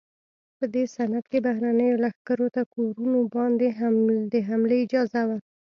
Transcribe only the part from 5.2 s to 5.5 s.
وه.